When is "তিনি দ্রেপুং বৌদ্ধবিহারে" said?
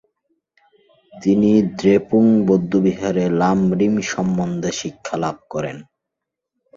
1.13-3.25